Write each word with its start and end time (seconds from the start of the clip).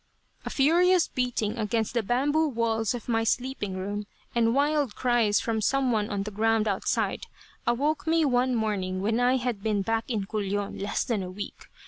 A 0.45 0.49
furious 0.49 1.09
beating 1.09 1.59
against 1.59 1.93
the 1.93 2.01
bamboo 2.01 2.47
walls 2.47 2.95
of 2.95 3.07
my 3.07 3.23
sleeping 3.23 3.77
room, 3.77 4.07
and 4.33 4.55
wild 4.55 4.95
cries 4.95 5.39
from 5.39 5.61
some 5.61 5.91
one 5.91 6.09
on 6.09 6.23
the 6.23 6.31
ground 6.31 6.67
outside, 6.67 7.27
awoke 7.67 8.07
me 8.07 8.25
one 8.25 8.55
morning 8.55 9.01
when 9.03 9.19
I 9.19 9.37
had 9.37 9.61
been 9.61 9.83
back 9.83 10.09
in 10.09 10.25
Culion 10.25 10.79
less 10.81 11.03
than 11.03 11.21
a 11.21 11.29
week. 11.29 11.67